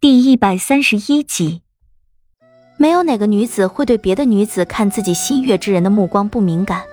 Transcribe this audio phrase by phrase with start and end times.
[0.00, 1.62] 第一百三十一集，
[2.76, 6.84] 没有哪个女子会对别的女子看自己心悦之人的目光不敏感。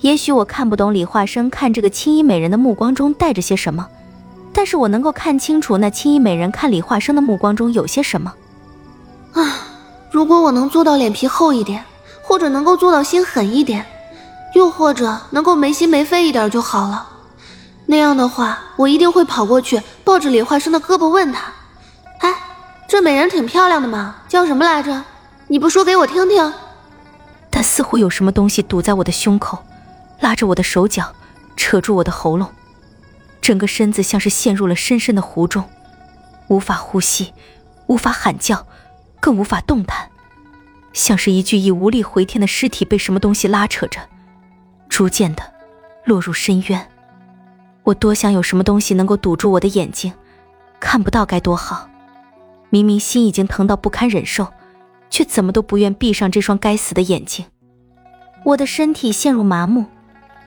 [0.00, 3.86] 也许我看不懂李化生看这个青衣美人的目光中带着些什么，
[4.52, 8.34] 但是我能够看清楚那青衣美人看李化生的目光中有些什么。
[9.34, 9.68] 啊，
[10.10, 11.84] 如果我能做到脸皮厚一点，
[12.20, 13.86] 或者能够做到心狠一点，
[14.56, 17.08] 又或者能够没心没肺一点就好了。
[17.86, 21.52] 那样的话，我一定会跑过去抱着李化生的胳膊问他。
[22.88, 25.04] 这美人挺漂亮的嘛，叫什么来着？
[25.46, 26.54] 你不说给我听听？
[27.50, 29.62] 但似乎有什么东西堵在我的胸口，
[30.20, 31.14] 拉着我的手脚，
[31.54, 32.48] 扯住我的喉咙，
[33.42, 35.62] 整个身子像是陷入了深深的湖中，
[36.48, 37.34] 无法呼吸，
[37.88, 38.66] 无法喊叫，
[39.20, 40.08] 更无法动弹，
[40.94, 44.00] 像是一具已无力回天的尸体被什么东西拉扯着，
[44.88, 45.42] 逐渐的
[46.04, 46.90] 落入深渊。
[47.82, 50.10] 我多想有什么东西能够堵住我的眼睛，
[50.80, 51.86] 看不到该多好。
[52.70, 54.48] 明明心已经疼到不堪忍受，
[55.10, 57.46] 却怎么都不愿闭上这双该死的眼睛。
[58.44, 59.86] 我的身体陷入麻木，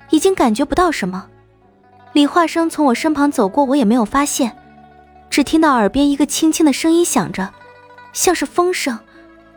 [0.09, 1.27] 已经感觉不到什么。
[2.13, 4.55] 李化生从我身旁走过，我也没有发现，
[5.29, 7.53] 只听到耳边一个轻轻的声音响着，
[8.13, 8.99] 像是风声，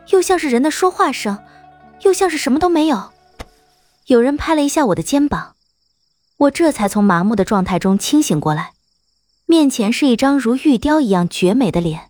[0.09, 1.37] 又像是人的说话声，
[2.01, 3.11] 又像是什么都没有。
[4.07, 5.55] 有人拍了一下我的肩膀，
[6.37, 8.71] 我这才从麻木的状态中清醒过来，
[9.45, 12.09] 面前是一张如玉雕一样绝美的脸。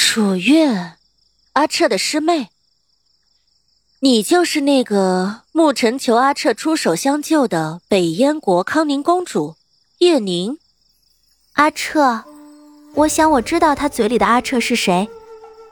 [0.00, 0.92] 楚月，
[1.54, 2.50] 阿彻的师妹，
[3.98, 9.56] 你就是那个沐尘求阿彻出手相救的北燕国康宁公主
[9.98, 10.56] 叶宁。
[11.54, 12.22] 阿彻，
[12.94, 15.08] 我想我知道他嘴里的阿彻是谁，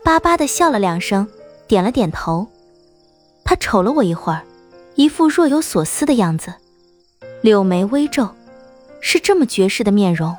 [0.02, 1.28] 巴巴的笑了两声，
[1.68, 2.48] 点了点头。
[3.44, 4.44] 他瞅了我一会儿，
[4.96, 6.52] 一副若有所思的样子，
[7.42, 8.28] 柳眉微皱，
[9.00, 10.36] 是这么绝世的面容。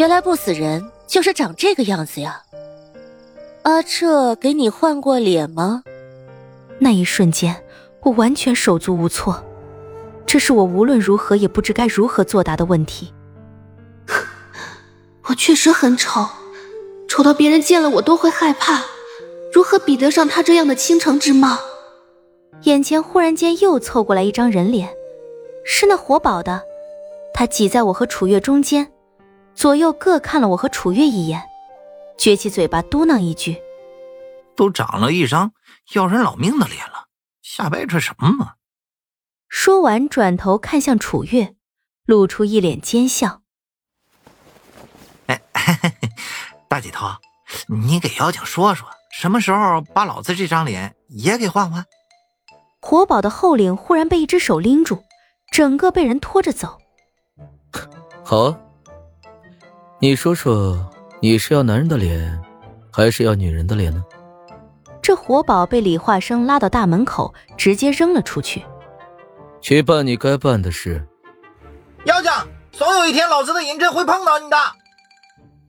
[0.00, 2.42] 原来不死人就是长这个样子呀。
[3.62, 5.82] 阿彻给你换过脸吗？
[6.78, 7.62] 那一瞬间，
[8.02, 9.44] 我完全手足无措。
[10.24, 13.12] 这是我无论如何也不知该如何作答的问题。
[15.28, 16.26] 我确实很丑，
[17.06, 18.82] 丑到别人见了我都会害怕。
[19.52, 21.58] 如何比得上他这样的倾城之貌？
[22.62, 24.88] 眼前忽然间又凑过来一张人脸，
[25.66, 26.62] 是那活宝的。
[27.34, 28.90] 他挤在我和楚月中间，
[29.54, 31.42] 左右各看了我和楚月一眼。
[32.20, 33.62] 撅起嘴巴嘟囔一句
[34.54, 35.54] ：“都长了一张
[35.94, 37.06] 要人老命的脸了，
[37.40, 38.56] 瞎掰扯什么嘛？”
[39.48, 41.54] 说完，转头看向楚月，
[42.04, 43.40] 露出一脸奸笑
[45.28, 45.40] ：“哎，
[46.68, 47.06] 大姐头，
[47.68, 51.86] 你给妖精说说，什么时候把老子这张脸也给换换？”
[52.82, 55.02] 活宝的后领忽然被一只手拎住，
[55.50, 56.78] 整个被人拖着走。
[58.22, 58.60] 好啊，
[60.00, 60.92] 你说说。
[61.22, 62.40] 你是要男人的脸，
[62.90, 64.02] 还是要女人的脸呢？
[65.02, 68.64] 这活宝被李化生拉到大门口，直接扔了出去。
[69.60, 71.06] 去办你该办的事。
[72.06, 72.30] 妖精，
[72.72, 74.56] 总有一天老子的银针会碰到你的。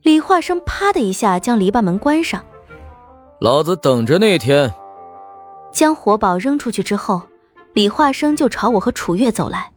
[0.00, 2.42] 李化生啪的一下将篱笆门关上。
[3.38, 4.72] 老子等着那天。
[5.70, 7.20] 将活宝扔出去之后，
[7.74, 9.70] 李化生就朝我和楚月走来。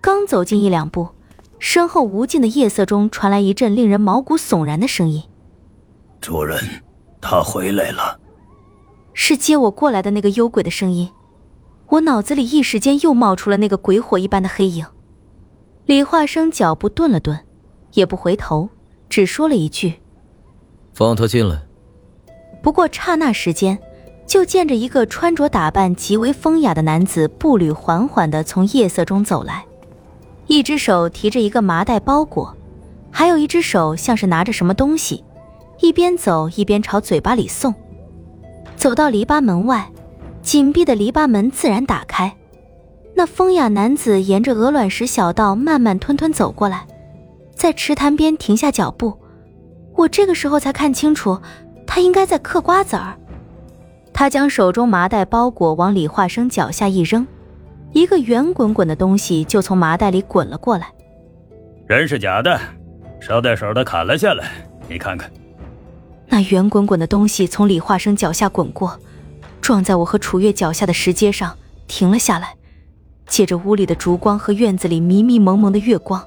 [0.00, 1.08] 刚走近一两步。
[1.64, 5.22] 身后无尽的夜色中传来一阵令人毛骨悚然的声音
[6.20, 6.58] ：“主人，
[7.20, 8.18] 他回来了。”
[9.14, 11.08] 是接我过来的那个幽鬼的声音。
[11.86, 14.84] 我脑子里一时间又冒出了那个鬼火一般的黑影。
[15.86, 17.38] 李化生脚步顿了顿，
[17.92, 18.68] 也不回头，
[19.08, 20.00] 只说了一句
[20.92, 21.62] ：“放他进来。”
[22.60, 23.78] 不过刹那时间，
[24.26, 29.64] 就见着一个穿着打扮极为风雅的男子，步履缓缓地从夜色中走来。
[30.52, 32.54] 一只手提着一个麻袋包裹，
[33.10, 35.24] 还有一只手像是拿着什么东西，
[35.80, 37.74] 一边走一边朝嘴巴里送。
[38.76, 39.90] 走到篱笆门外，
[40.42, 42.36] 紧闭的篱笆门自然打开。
[43.14, 46.86] 那风雅男子沿着鹅卵石小道慢慢吞吞走过来，
[47.54, 49.16] 在池潭边停下脚步。
[49.96, 51.40] 我这个时候才看清楚，
[51.86, 53.16] 他应该在嗑瓜子儿。
[54.12, 57.26] 他将手中麻袋包裹往李化生脚下一扔。
[57.92, 60.90] 一个圆滚滚的东西就从麻袋里滚了过来，
[61.86, 62.58] 人是假的，
[63.20, 64.50] 捎带手的砍了下来，
[64.88, 65.30] 你看看。
[66.26, 68.98] 那圆滚滚的东西从李化生脚下滚过，
[69.60, 71.54] 撞在我和楚月脚下的石阶上，
[71.86, 72.54] 停了下来。
[73.26, 76.24] 借着屋里的烛光和院子里迷迷蒙蒙的月光，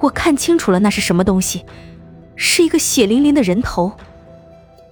[0.00, 1.64] 我看清楚了那是什么东西，
[2.36, 3.92] 是一个血淋淋的人头，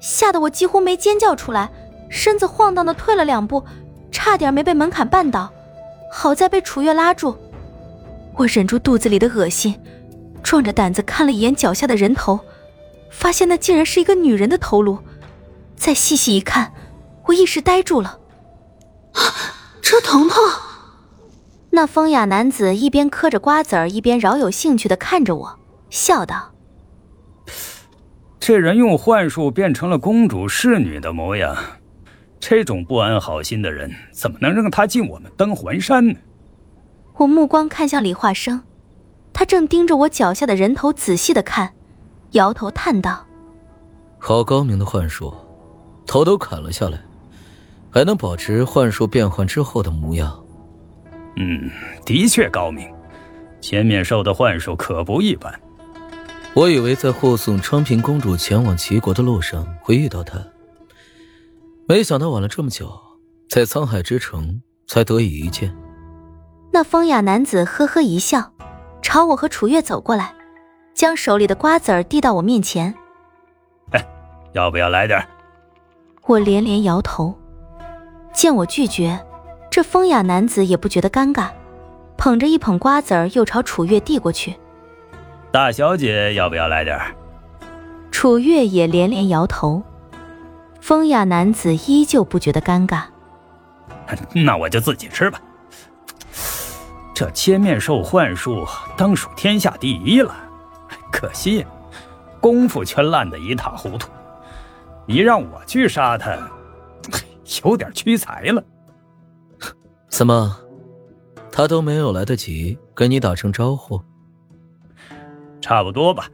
[0.00, 1.70] 吓得我几乎没尖叫出来，
[2.08, 3.64] 身子晃荡的退了两步，
[4.10, 5.52] 差点没被门槛绊倒。
[6.14, 7.35] 好在被楚月拉住，
[8.37, 9.75] 我忍住肚子里的恶心，
[10.43, 12.38] 壮着胆子看了一眼脚下的人头，
[13.11, 14.99] 发现那竟然是一个女人的头颅。
[15.75, 16.75] 再细细一看，
[17.25, 18.19] 我一时呆住了。
[19.81, 20.37] 车彤彤，
[21.70, 26.53] 那风雅男子一边嗑着瓜子儿，一边饶有兴趣的看着我，笑道
[28.38, 31.56] ：“这人用幻术变成了公主侍女的模样，
[32.44, 36.14] 这种不安好心的人，怎么能让他进我们登环山呢？”
[37.14, 38.60] 我目光看向李化生，
[39.32, 41.72] 他正盯着我脚下的人头仔细的看，
[42.32, 43.24] 摇头叹道
[44.18, 45.32] ：“好高明的幻术，
[46.04, 46.98] 头都砍了下来。”
[47.94, 50.42] 还能保持幻术变换之后的模样，
[51.36, 51.70] 嗯，
[52.04, 52.90] 的确高明。
[53.60, 55.52] 千面兽的幻术可不一般。
[56.54, 60.42] 我以为在护送昌平公主前往齐国的路上会遇到她，
[61.92, 62.90] 没想到晚了这么久，
[63.50, 65.76] 在沧海之城才得以一见。
[66.72, 68.50] 那风雅男子呵呵一笑，
[69.02, 70.34] 朝我和楚月走过来，
[70.94, 72.94] 将手里的瓜子儿递到我面前。
[73.90, 74.02] 哎，
[74.54, 75.22] 要不要来点？
[76.24, 77.38] 我连连摇头。
[78.32, 79.22] 见我拒绝，
[79.70, 81.50] 这风雅男子也不觉得尴尬，
[82.16, 84.56] 捧着一捧瓜子儿，又朝楚月递过去。
[85.50, 87.14] 大小姐要不要来点儿？
[88.10, 89.82] 楚月也连连摇头。
[90.82, 93.05] 风雅男子依旧不觉得尴尬。
[94.34, 95.40] 那我就自己吃吧。
[97.14, 100.34] 这千面兽幻术当属天下第一了，
[101.12, 101.64] 可惜
[102.40, 104.11] 功夫却烂得一塌糊涂。
[105.06, 106.37] 你让我去杀他。
[107.64, 108.64] 有点屈才了，
[110.08, 110.56] 怎么？
[111.52, 114.00] 他都没有来得及跟你打声招呼。
[115.61, 116.28] 差不多吧。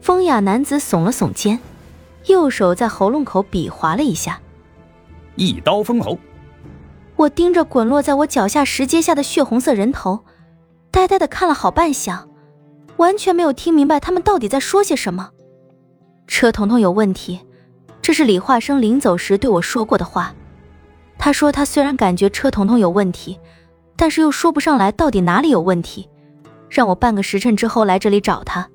[0.00, 1.58] 风雅男子耸了耸肩，
[2.28, 4.40] 右手在喉咙口比划了一下，
[5.36, 6.18] 一刀封喉。
[7.16, 10.20] 我盯着滚落在我脚下石阶下的血红色人头，
[10.90, 12.26] 呆呆的看了好半晌，
[12.96, 15.30] 完全没有听明白他们到底在说些什么。
[16.26, 17.40] 车彤彤有问题。
[18.00, 20.34] 这是李化生临走时对我说过的话。
[21.18, 23.38] 他说他虽然感觉车彤彤有问题，
[23.96, 26.08] 但是又说不上来到底哪里有问题，
[26.70, 28.66] 让我半个时辰之后来这里找他。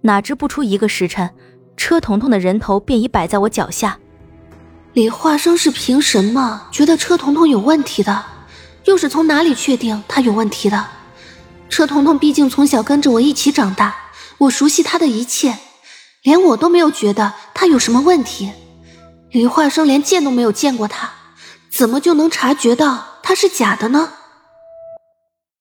[0.00, 1.28] 哪知不出一个时辰，
[1.76, 3.98] 车彤彤的人头便已摆在我脚下。
[4.92, 8.24] 李化生是凭什么觉得车彤彤有问题的？
[8.84, 10.86] 又是从哪里确定他有问题的？
[11.68, 13.94] 车彤彤毕竟从小跟着我一起长大，
[14.38, 15.58] 我熟悉他的一切。
[16.22, 18.50] 连我都没有觉得他有什么问题，
[19.30, 21.10] 李化生连见都没有见过他，
[21.70, 24.10] 怎么就能察觉到他是假的呢？